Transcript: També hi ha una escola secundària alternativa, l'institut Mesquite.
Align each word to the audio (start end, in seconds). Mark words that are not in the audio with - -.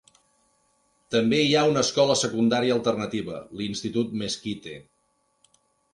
També 1.15 1.41
hi 1.47 1.51
ha 1.59 1.65
una 1.73 1.83
escola 1.87 2.17
secundària 2.21 2.77
alternativa, 2.79 3.39
l'institut 3.61 4.17
Mesquite. 4.23 4.79